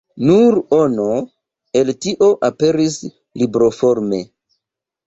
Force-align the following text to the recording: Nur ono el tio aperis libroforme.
Nur 0.27 0.55
ono 0.77 1.05
el 1.83 1.93
tio 2.07 2.33
aperis 2.51 2.99
libroforme. 3.45 4.27